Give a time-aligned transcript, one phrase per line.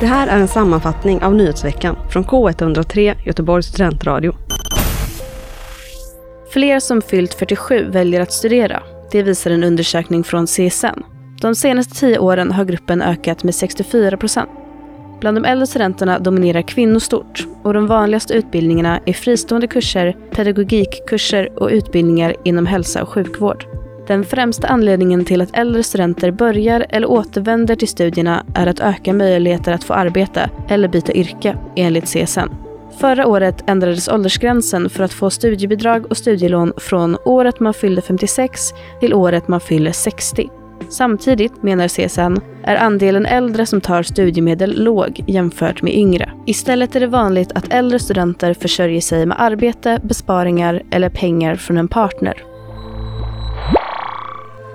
[0.00, 4.34] Det här är en sammanfattning av nyhetsveckan från K103 Göteborgs studentradio.
[6.52, 8.82] Fler som fyllt 47 väljer att studera.
[9.10, 11.02] Det visar en undersökning från CSN.
[11.40, 14.50] De senaste tio åren har gruppen ökat med 64 procent.
[15.20, 21.62] Bland de äldre studenterna dominerar kvinnor stort och de vanligaste utbildningarna är fristående kurser, pedagogikkurser
[21.62, 23.66] och utbildningar inom hälsa och sjukvård.
[24.12, 29.12] Den främsta anledningen till att äldre studenter börjar eller återvänder till studierna är att öka
[29.12, 32.48] möjligheter att få arbeta eller byta yrke, enligt CSN.
[32.98, 38.60] Förra året ändrades åldersgränsen för att få studiebidrag och studielån från året man fyllde 56
[39.00, 40.48] till året man fyller 60.
[40.88, 46.32] Samtidigt, menar CSN, är andelen äldre som tar studiemedel låg jämfört med yngre.
[46.46, 51.78] Istället är det vanligt att äldre studenter försörjer sig med arbete, besparingar eller pengar från
[51.78, 52.51] en partner.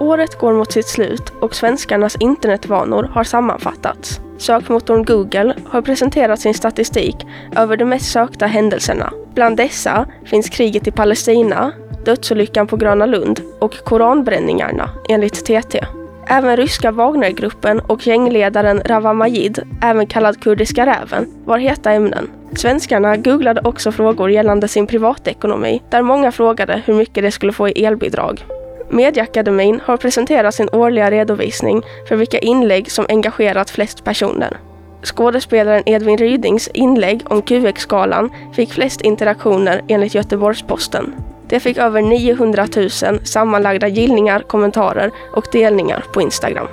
[0.08, 4.22] Året går mot sitt slut och svenskarnas internetvanor har sammanfattats.
[4.38, 7.16] Sökmotorn Google har presenterat sin statistik
[7.56, 9.14] över de mest sökta händelserna.
[9.34, 11.72] Bland dessa finns kriget i Palestina,
[12.06, 15.86] dödsolyckan på Gröna Lund och koranbränningarna, enligt TT.
[16.28, 22.30] Även ryska Wagnergruppen och gängledaren Rawa Majid, även kallad Kurdiska räven, var heta ämnen.
[22.56, 27.70] Svenskarna googlade också frågor gällande sin privatekonomi, där många frågade hur mycket de skulle få
[27.70, 28.46] i elbidrag.
[28.90, 34.58] Mediaakademin har presenterat sin årliga redovisning för vilka inlägg som engagerat flest personer.
[35.04, 41.16] Skådespelaren Edvin Rydings inlägg om QX-skalan fick flest interaktioner enligt Göteborgs-Posten.
[41.50, 42.90] Det fick över 900 000
[43.26, 46.68] sammanlagda gillningar, kommentarer och delningar på Instagram.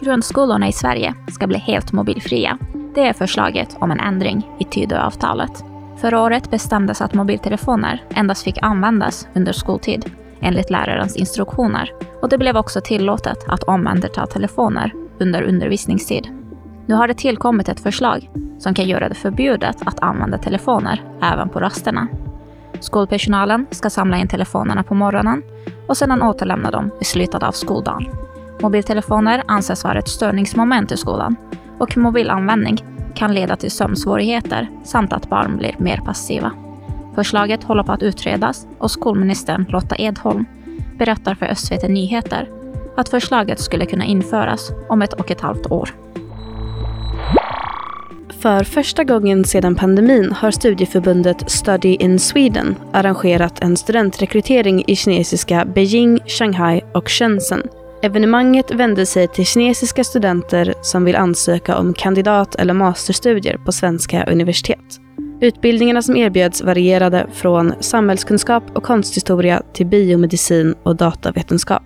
[0.00, 2.58] Grundskolorna i Sverige ska bli helt mobilfria.
[2.94, 5.69] Det är förslaget om en ändring i Tidöavtalet.
[6.00, 11.92] Förra året bestämdes att mobiltelefoner endast fick användas under skoltid enligt lärarens instruktioner
[12.22, 16.28] och det blev också tillåtet att omhänderta telefoner under undervisningstid.
[16.86, 21.48] Nu har det tillkommit ett förslag som kan göra det förbjudet att använda telefoner även
[21.48, 22.06] på rasterna.
[22.80, 25.42] Skolpersonalen ska samla in telefonerna på morgonen
[25.86, 28.06] och sedan återlämna dem i slutet av skoldagen.
[28.62, 31.36] Mobiltelefoner anses vara ett störningsmoment i skolan
[31.78, 32.84] och mobilanvändning
[33.14, 36.52] kan leda till sömnsvårigheter samt att barn blir mer passiva.
[37.14, 40.44] Förslaget håller på att utredas och skolministern Lotta Edholm
[40.98, 42.48] berättar för SVT Nyheter
[42.96, 45.90] att förslaget skulle kunna införas om ett och ett halvt år.
[48.40, 55.64] För första gången sedan pandemin har studieförbundet Study in Sweden arrangerat en studentrekrytering i kinesiska
[55.64, 57.62] Beijing, Shanghai och Shenzhen.
[58.02, 64.24] Evenemanget vände sig till kinesiska studenter som vill ansöka om kandidat eller masterstudier på svenska
[64.24, 65.00] universitet.
[65.40, 71.82] Utbildningarna som erbjöds varierade från samhällskunskap och konsthistoria till biomedicin och datavetenskap.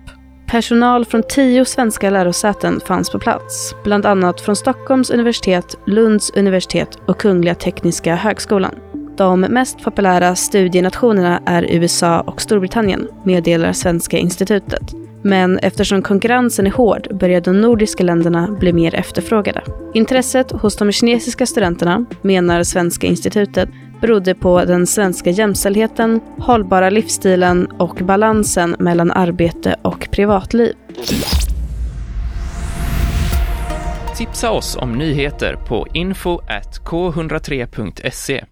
[0.47, 6.89] Personal från tio svenska lärosäten fanns på plats, bland annat från Stockholms universitet, Lunds universitet
[7.07, 8.75] och Kungliga Tekniska högskolan.
[9.17, 15.04] De mest populära studienationerna är USA och Storbritannien, meddelar Svenska institutet.
[15.27, 19.61] Men eftersom konkurrensen är hård börjar de nordiska länderna bli mer efterfrågade.
[19.93, 23.69] Intresset hos de kinesiska studenterna, menar Svenska institutet,
[24.01, 30.73] berodde på den svenska jämställdheten, hållbara livsstilen och balansen mellan arbete och privatliv.
[34.17, 36.39] Tipsa oss om nyheter på info
[36.83, 38.43] k103.se